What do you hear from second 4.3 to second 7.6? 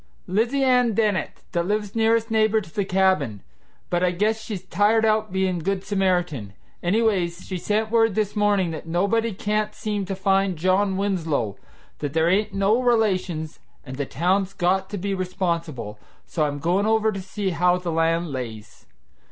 she's tired out bein' good Samaritan. Anyways, she